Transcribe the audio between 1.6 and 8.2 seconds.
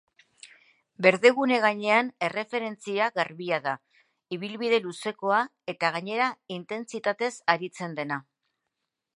gainean erreferentzia garbia da, ibilbide luzekoa eta gainera intentsitatez aritzen